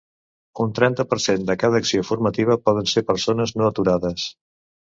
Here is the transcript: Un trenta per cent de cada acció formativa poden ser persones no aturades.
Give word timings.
Un 0.63 0.71
trenta 0.79 1.05
per 1.11 1.19
cent 1.25 1.45
de 1.49 1.57
cada 1.65 1.79
acció 1.83 2.07
formativa 2.11 2.59
poden 2.71 2.91
ser 2.95 3.07
persones 3.13 3.57
no 3.61 3.71
aturades. 3.71 4.29